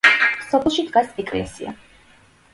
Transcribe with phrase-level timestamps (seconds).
[0.53, 1.77] სოფელში დგას ეკლესია.